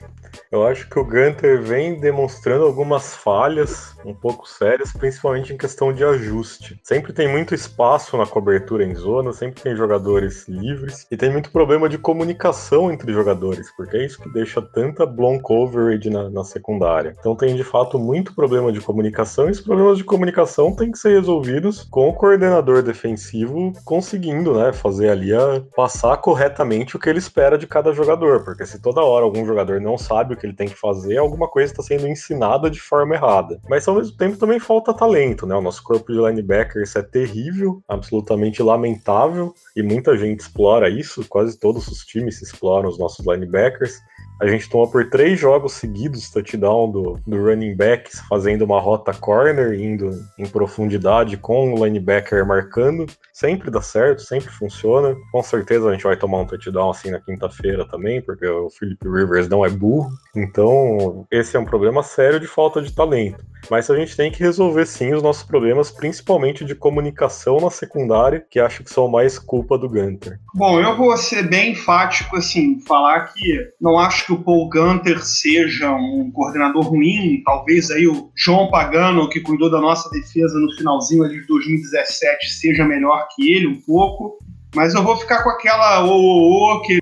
[0.52, 5.94] Eu acho que o Gunter vem demonstrando algumas falhas um pouco sérias, principalmente em questão
[5.94, 6.80] de ajuste.
[6.84, 11.52] Sempre tem muito espaço na cobertura em zona, sempre tem jogadores livres e tem muito
[11.52, 16.44] problema de comunicação entre jogadores, porque é isso que deixa tanta blown coverage na, na
[16.44, 17.16] secundária.
[17.20, 20.98] Então tem de fato muito problema de comunicação e os problemas de comunicação têm que
[20.98, 27.10] ser resolvidos com o coordenador defensivo conseguindo, né, fazer ali a passar corretamente o que
[27.10, 30.46] ele espera de cada jogador, porque se toda hora algum jogador não sabe o que
[30.46, 33.60] ele tem que fazer, alguma coisa está sendo ensinada de forma errada.
[33.70, 35.54] Mas ao mesmo tempo também falta talento, né?
[35.54, 41.60] O nosso corpo de linebackers é terrível, absolutamente lamentável, e muita gente explora isso, quase
[41.60, 44.00] todos os times exploram os nossos linebackers.
[44.44, 49.14] A gente toma por três jogos seguidos touchdown do, do running back, fazendo uma rota
[49.14, 53.06] corner, indo em profundidade com o linebacker marcando.
[53.32, 55.16] Sempre dá certo, sempre funciona.
[55.32, 59.00] Com certeza a gente vai tomar um touchdown assim na quinta-feira também, porque o Philip
[59.08, 60.12] Rivers não é burro.
[60.36, 63.46] Então, esse é um problema sério de falta de talento.
[63.70, 68.46] Mas a gente tem que resolver sim os nossos problemas, principalmente de comunicação na secundária,
[68.50, 70.40] que acho que são mais culpa do Gunter.
[70.54, 75.24] Bom, eu vou ser bem enfático, assim, falar que não acho que o Paul Gunter
[75.24, 80.72] seja um coordenador ruim, talvez aí o João Pagano, que cuidou da nossa defesa no
[80.76, 84.38] finalzinho de 2017, seja melhor que ele um pouco,
[84.76, 87.00] mas eu vou ficar com aquela ô, ô, ô que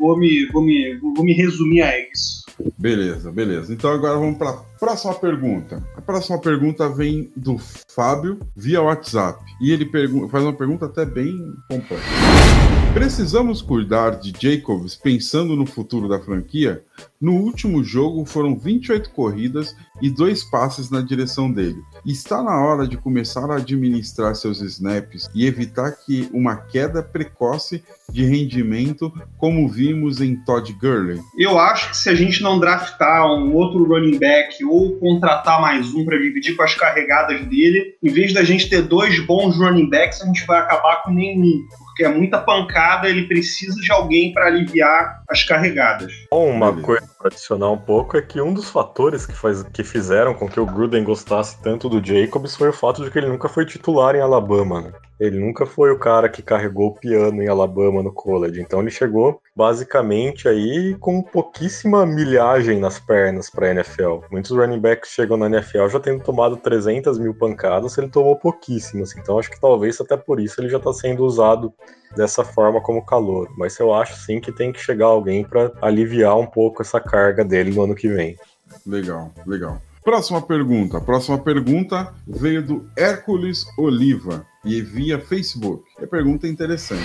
[0.00, 2.39] vou me, vou, me, vou me resumir a isso.
[2.78, 3.72] Beleza, beleza.
[3.72, 5.82] Então agora vamos para a próxima pergunta.
[5.96, 7.56] A próxima pergunta vem do
[7.88, 9.38] Fábio via WhatsApp.
[9.60, 9.90] E ele
[10.30, 11.36] faz uma pergunta até bem
[11.68, 12.69] complexa.
[12.92, 16.82] Precisamos cuidar de Jacobs pensando no futuro da franquia?
[17.20, 21.76] No último jogo foram 28 corridas e dois passes na direção dele.
[22.04, 27.84] Está na hora de começar a administrar seus snaps e evitar que uma queda precoce
[28.10, 31.20] de rendimento, como vimos em Todd Gurley?
[31.38, 35.94] Eu acho que se a gente não draftar um outro running back ou contratar mais
[35.94, 39.88] um para dividir com as carregadas dele, em vez da gente ter dois bons running
[39.88, 44.32] backs, a gente vai acabar com nenhum porque é muita pancada, ele precisa de alguém
[44.32, 46.12] para aliviar as carregadas.
[46.32, 50.32] Uma coisa para adicionar um pouco, é que um dos fatores que, faz, que fizeram
[50.34, 53.48] com que o Gruden gostasse tanto do Jacobs foi o fato de que ele nunca
[53.48, 54.92] foi titular em Alabama, né?
[55.20, 58.58] Ele nunca foi o cara que carregou o piano em Alabama no college.
[58.58, 64.20] Então ele chegou basicamente aí com pouquíssima milhagem nas pernas para NFL.
[64.30, 69.14] Muitos running backs chegam na NFL já tendo tomado 300 mil pancadas, ele tomou pouquíssimas.
[69.14, 71.70] Então acho que talvez até por isso ele já está sendo usado
[72.16, 73.50] dessa forma como calor.
[73.58, 77.44] Mas eu acho sim que tem que chegar alguém para aliviar um pouco essa carga
[77.44, 78.38] dele no ano que vem.
[78.86, 79.82] Legal, legal.
[80.02, 80.98] Próxima pergunta.
[80.98, 85.84] Próxima pergunta veio do Hércules Oliva e via Facebook.
[86.02, 87.02] A pergunta é interessante.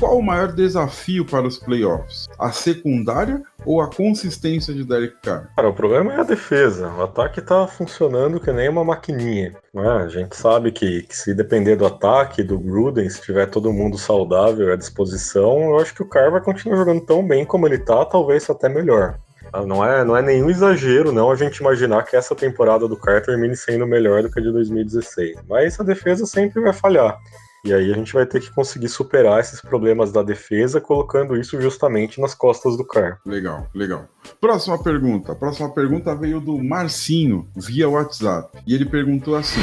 [0.00, 2.26] Qual o maior desafio para os playoffs?
[2.38, 5.50] A secundária ou a consistência de Derek Carr?
[5.54, 6.88] Cara, o problema é a defesa.
[6.88, 9.54] O ataque tá funcionando que nem uma maquininha.
[9.74, 9.86] Né?
[9.86, 13.98] A gente sabe que, que, se depender do ataque, do Gruden, se tiver todo mundo
[13.98, 17.76] saudável à disposição, eu acho que o Carr vai continuar jogando tão bem como ele
[17.76, 19.18] tá, talvez até melhor.
[19.52, 22.96] Ah, não é, não é nenhum exagero, não, a gente imaginar que essa temporada do
[22.96, 25.38] Carr termine sendo melhor do que a de 2016.
[25.48, 27.18] Mas a defesa sempre vai falhar.
[27.62, 31.60] E aí a gente vai ter que conseguir superar esses problemas da defesa, colocando isso
[31.60, 33.18] justamente nas costas do Carr.
[33.26, 34.08] Legal, legal.
[34.40, 35.34] Próxima pergunta.
[35.34, 38.58] próxima pergunta veio do Marcinho, via WhatsApp.
[38.66, 39.60] E ele perguntou assim: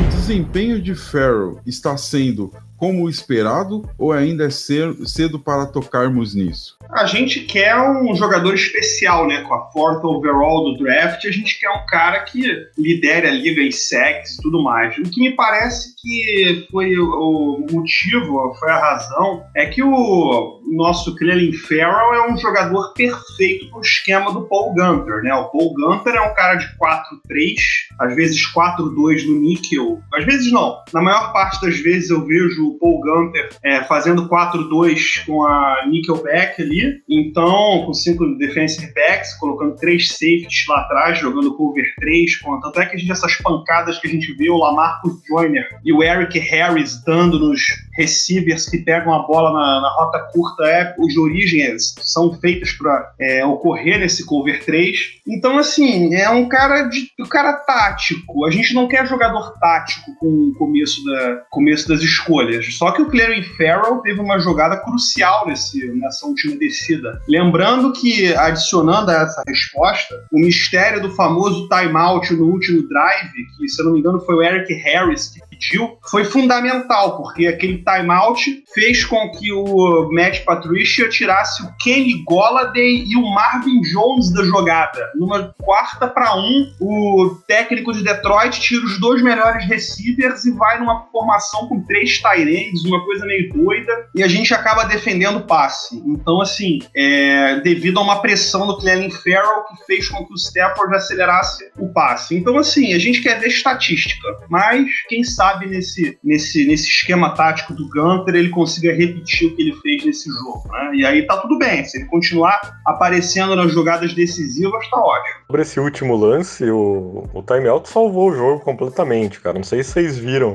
[0.00, 6.78] O desempenho de Farrell está sendo como esperado ou ainda é cedo para tocarmos nisso?
[6.90, 9.42] A gente quer um jogador especial, né?
[9.42, 12.42] Com a fourth overall do draft, a gente quer um cara que
[12.78, 14.96] lidere a liga em sacks e tudo mais.
[14.96, 21.14] O que me parece que foi o motivo, foi a razão, é que o nosso
[21.16, 25.34] Clelin Farrell é um jogador perfeito para o esquema do Paul Gunter, né?
[25.34, 27.54] O Paul Gunter é um cara de 4-3,
[28.00, 30.82] às vezes 4-2 no níquel, às vezes não.
[30.92, 35.86] Na maior parte das vezes eu vejo o Paul Gunter é, fazendo 4-2 com a
[35.88, 42.36] Nickelback ali, então com cinco defensive backs, colocando três safeties lá atrás, jogando cover 3,
[42.40, 45.66] com, tanto é que a gente, essas pancadas que a gente vê, o Lamarcus Joyner
[45.84, 47.60] e o Eric Harris dando nos
[47.96, 53.12] receivers que pegam a bola na, na rota curta, é, de origens são feitas para
[53.18, 54.98] é, ocorrer nesse cover 3.
[55.26, 58.46] Então, assim, é um cara de um cara tático.
[58.46, 59.79] A gente não quer jogador tático
[60.18, 62.74] com o começo, da, começo das escolhas.
[62.76, 67.20] Só que o Clary Farrell teve uma jogada crucial nesse, nessa última descida.
[67.28, 73.68] Lembrando que, adicionando a essa resposta, o mistério do famoso timeout no último drive, que
[73.68, 77.84] se eu não me engano foi o Eric Harris que pediu, foi fundamental, porque aquele
[77.84, 84.32] timeout fez com que o Matt Patricia tirasse o Kenny Golladay e o Marvin Jones
[84.32, 85.10] da jogada.
[85.14, 90.78] Numa quarta para um, o técnico de Detroit tira os dois melhores receivers e vai
[90.78, 95.46] numa formação com três Tyrands, uma coisa meio doida, e a gente acaba defendendo o
[95.46, 95.96] passe.
[96.06, 100.36] Então, assim, é, devido a uma pressão do Clelin Farrell que fez com que o
[100.36, 102.36] Stafford acelerasse o passe.
[102.36, 107.74] Então, assim, a gente quer ver estatística, mas quem sabe nesse, nesse, nesse esquema tático
[107.74, 110.90] do Gunter ele consiga repetir o que ele fez nesse jogo, né?
[110.94, 115.34] E aí tá tudo bem, se ele continuar aparecendo nas jogadas decisivas, tá ótimo.
[115.46, 119.56] Sobre esse último lance, o, o timeout salvou o jogo completamente, cara.
[119.56, 120.52] Não sei se vocês viram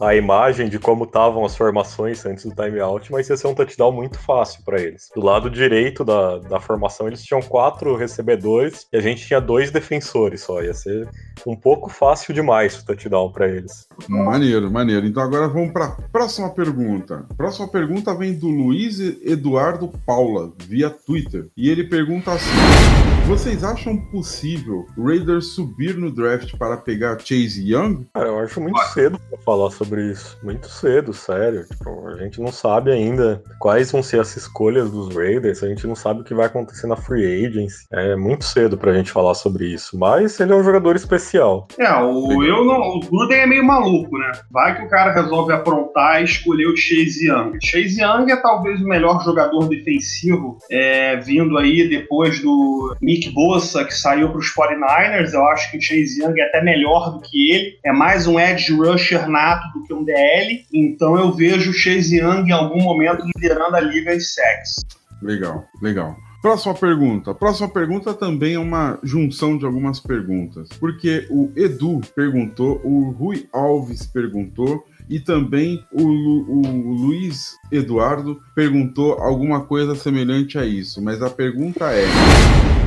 [0.00, 3.92] a imagem de como estavam as formações antes do timeout, mas ia ser um touchdown
[3.92, 5.08] muito fácil para eles.
[5.14, 9.70] Do lado direito da, da formação, eles tinham quatro recebedores e a gente tinha dois
[9.70, 10.62] defensores só.
[10.62, 11.08] Ia ser
[11.46, 13.86] um pouco fácil demais o touchdown para eles.
[14.08, 15.06] Maneiro, maneiro.
[15.06, 17.26] Então agora vamos para a próxima pergunta.
[17.36, 21.48] Próxima pergunta vem do Luiz Eduardo Paula, via Twitter.
[21.56, 28.06] E ele pergunta assim: Vocês acham possível Raiders subir no draft para pegar Chase Young?
[28.14, 31.66] Cara, eu acho muito cedo para falar sobre isso muito cedo, sério.
[31.66, 35.86] Tipo, a gente não sabe ainda quais vão ser as escolhas dos Raiders, a gente
[35.88, 37.84] não sabe o que vai acontecer na free agency.
[37.92, 41.66] É muito cedo pra gente falar sobre isso, mas ele é um jogador especial.
[41.78, 44.32] É, o, eu não, o Gruden é meio maluco, né?
[44.50, 47.58] Vai que o cara resolve aprontar e escolher o Chase Young.
[47.60, 53.84] Chase Young é talvez o melhor jogador defensivo é, vindo aí depois do Nick Bossa,
[53.84, 55.32] que saiu para os 49ers.
[55.32, 57.78] Eu acho que o Chase Young é até melhor do que ele.
[57.84, 62.18] É mais um edge rusher nato do que um DL, então eu vejo o Chase
[62.18, 64.84] Young em algum momento liderando a liga em sex.
[65.22, 66.14] Legal, legal.
[66.42, 67.34] Próxima pergunta.
[67.34, 70.68] Próxima pergunta também é uma junção de algumas perguntas.
[70.78, 78.40] Porque o Edu perguntou, o Rui Alves perguntou e também o, o, o Luiz Eduardo
[78.54, 82.04] perguntou alguma coisa semelhante a isso, mas a pergunta é: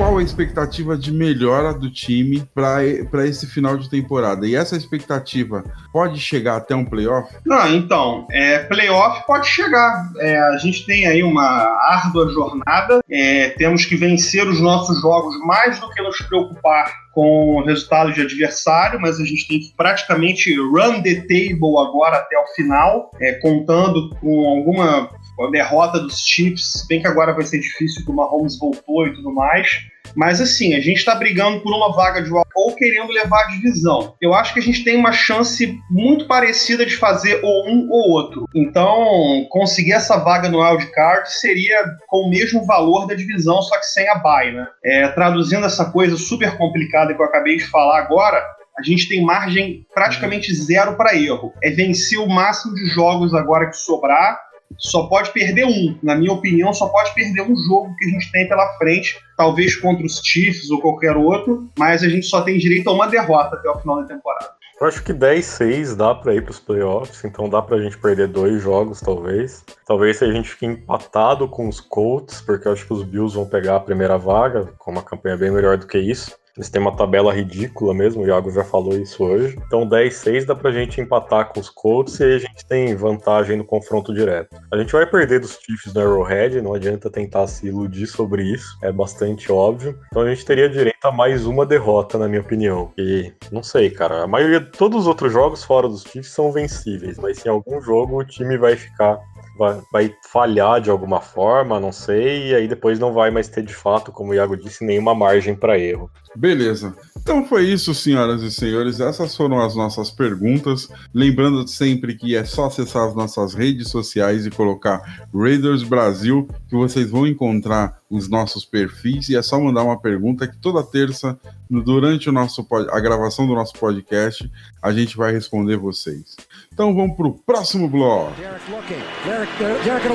[0.00, 4.46] qual a expectativa de melhora do time para esse final de temporada?
[4.46, 7.30] E essa expectativa pode chegar até um playoff?
[7.44, 10.10] Não, então, é, playoff pode chegar.
[10.16, 15.38] É, a gente tem aí uma árdua jornada, é, temos que vencer os nossos jogos
[15.44, 19.74] mais do que nos preocupar com o resultado de adversário, mas a gente tem que
[19.76, 25.10] praticamente run the table agora até o final, é, contando com alguma
[25.48, 29.32] derrota dos Chiefs, bem que agora vai ser difícil que o Mahomes voltou e tudo
[29.32, 29.68] mais.
[30.14, 34.14] Mas assim, a gente está brigando por uma vaga de ou querendo levar a divisão.
[34.20, 38.10] Eu acho que a gente tem uma chance muito parecida de fazer ou um ou
[38.10, 38.44] outro.
[38.54, 41.76] Então, conseguir essa vaga no wildcard seria
[42.08, 44.66] com o mesmo valor da divisão, só que sem a bye, né?
[44.84, 48.42] É, traduzindo essa coisa super complicada que eu acabei de falar agora,
[48.78, 51.52] a gente tem margem praticamente zero para erro.
[51.62, 54.38] É vencer o máximo de jogos agora que sobrar
[54.78, 55.98] só pode perder um.
[56.02, 59.76] Na minha opinião, só pode perder um jogo que a gente tem pela frente, talvez
[59.76, 63.56] contra os Chiefs ou qualquer outro, mas a gente só tem direito a uma derrota
[63.56, 64.60] até o final da temporada.
[64.80, 67.98] Eu acho que 10-6 dá para ir para os playoffs, então dá para a gente
[67.98, 69.62] perder dois jogos, talvez.
[69.86, 73.34] Talvez se a gente fique empatado com os Colts, porque eu acho que os Bills
[73.34, 76.34] vão pegar a primeira vaga, com uma campanha bem melhor do que isso.
[76.60, 79.58] Eles têm uma tabela ridícula mesmo, o Iago já falou isso hoje.
[79.66, 83.64] Então 10-6 dá pra gente empatar com os Colts e a gente tem vantagem no
[83.64, 84.54] confronto direto.
[84.70, 88.76] A gente vai perder dos Chiefs no Arrowhead, não adianta tentar se iludir sobre isso,
[88.82, 89.98] é bastante óbvio.
[90.08, 92.92] Então a gente teria direito a mais uma derrota, na minha opinião.
[92.98, 97.16] E não sei, cara, a maioria, todos os outros jogos fora dos Chiefs são vencíveis,
[97.16, 99.18] mas em algum jogo o time vai ficar
[99.60, 103.62] vai, vai falhar de alguma forma, não sei, e aí depois não vai mais ter
[103.62, 106.10] de fato, como o Iago disse, nenhuma margem para erro.
[106.34, 106.96] Beleza.
[107.20, 109.00] Então foi isso, senhoras e senhores.
[109.00, 110.88] Essas foram as nossas perguntas.
[111.12, 116.76] Lembrando sempre que é só acessar as nossas redes sociais e colocar Raiders Brasil, que
[116.76, 121.38] vocês vão encontrar os nossos perfis e é só mandar uma pergunta que toda terça,
[121.70, 124.50] durante o nosso, a gravação do nosso podcast,
[124.82, 126.36] a gente vai responder vocês.
[126.72, 128.34] Então vamos para o próximo bloco.
[128.36, 129.02] Derek looking.
[129.24, 130.08] Derek, Derek,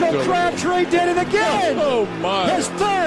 [0.00, 1.76] Michael Crabtree did it again.
[1.78, 2.50] Oh, my.
[2.54, 2.99] His third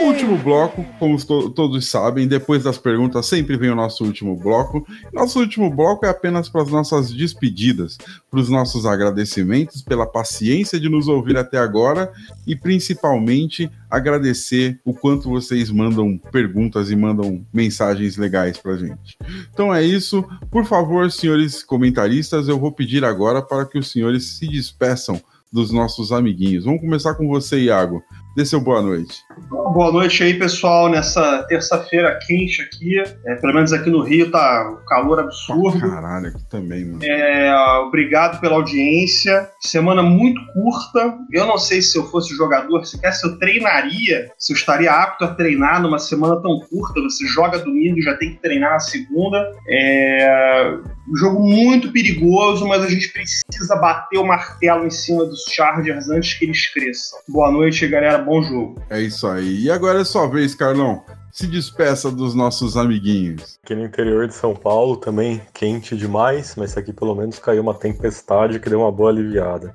[0.00, 4.86] Último bloco, como to todos sabem, depois das perguntas sempre vem o nosso último bloco.
[5.12, 7.98] Nosso último bloco é apenas para as nossas despedidas,
[8.30, 12.12] para os nossos agradecimentos pela paciência de nos ouvir até agora
[12.46, 19.16] e principalmente agradecer o quanto vocês mandam perguntas e mandam mensagens legais para gente.
[19.52, 20.24] Então é isso.
[20.50, 25.20] Por favor, senhores comentaristas, eu vou pedir agora para que os senhores se despeçam
[25.52, 26.64] dos nossos amiguinhos.
[26.64, 28.02] Vamos começar com você, Iago.
[28.36, 29.22] Dê seu boa noite.
[29.48, 32.98] Boa noite aí, pessoal, nessa terça-feira quente aqui.
[33.24, 35.78] É, pelo menos aqui no Rio tá um calor absurdo.
[35.78, 36.98] Oh, caralho, aqui também, mano.
[37.04, 37.54] É,
[37.86, 39.48] obrigado pela audiência.
[39.60, 41.16] Semana muito curta.
[41.30, 44.90] Eu não sei se eu fosse jogador, se quer se eu treinaria, se eu estaria
[44.90, 47.00] apto a treinar numa semana tão curta.
[47.02, 49.48] Você joga domingo e já tem que treinar na segunda.
[49.68, 50.74] É
[51.08, 56.08] um jogo muito perigoso, mas a gente precisa bater o martelo em cima dos Chargers
[56.08, 57.18] antes que eles cresçam.
[57.28, 58.23] Boa noite, galera.
[58.24, 58.80] Bom jogo.
[58.88, 59.64] É isso aí.
[59.64, 61.02] E agora é sua vez, Carlão.
[61.30, 63.58] Se despeça dos nossos amiguinhos.
[63.62, 67.74] Aqui no interior de São Paulo também quente demais, mas aqui pelo menos caiu uma
[67.74, 69.74] tempestade que deu uma boa aliviada.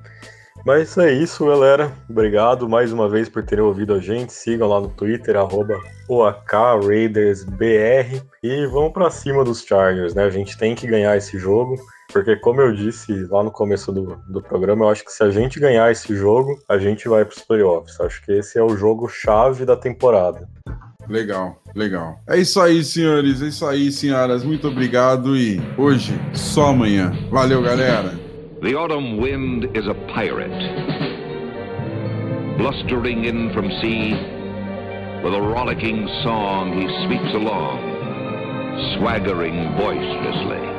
[0.66, 1.92] Mas é isso, galera.
[2.10, 4.34] Obrigado mais uma vez por terem ouvido a gente.
[4.34, 5.80] Sigam lá no Twitter, arroba
[6.10, 8.22] OAKRaidersBR.
[8.44, 10.24] E vamos para cima dos Chargers, né?
[10.24, 11.78] A gente tem que ganhar esse jogo.
[12.12, 15.30] Porque, como eu disse lá no começo do, do programa, eu acho que se a
[15.30, 18.00] gente ganhar esse jogo, a gente vai para os playoffs.
[18.02, 20.50] Acho que esse é o jogo-chave da temporada.
[21.08, 22.20] Legal, legal.
[22.28, 23.42] É isso aí, senhores.
[23.42, 24.44] É isso aí, senhoras.
[24.44, 27.12] Muito obrigado e hoje, só amanhã.
[27.30, 28.12] Valeu, galera.
[28.62, 30.52] The autumn wind is a pirate,
[32.58, 34.14] blustering in from sea.
[35.24, 37.80] With a rollicking song he sweeps along,
[38.98, 40.79] swaggering boisterously.